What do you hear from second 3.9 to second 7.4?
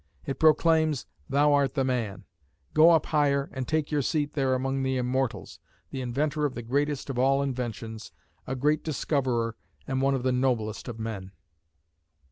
your seat there among the immortals, the inventor of the greatest of